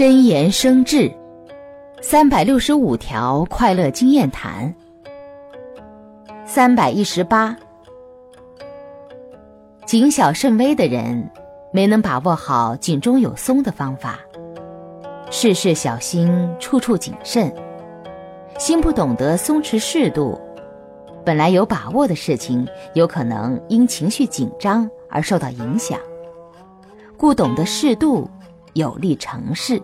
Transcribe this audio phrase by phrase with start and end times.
[0.00, 1.12] 真言生智，
[2.00, 4.74] 三百六十五条快乐经验谈。
[6.46, 7.54] 三百一十八，
[9.84, 11.30] 谨小慎微的人，
[11.70, 14.18] 没能把握好井中有松的方法，
[15.30, 17.54] 事事小心，处处谨慎，
[18.58, 20.40] 心不懂得松弛适度，
[21.26, 26.00] 本来有把握的事情，有可能因情绪紧张而受到影响，
[27.18, 28.26] 故懂得适度。
[28.74, 29.82] 有利城市。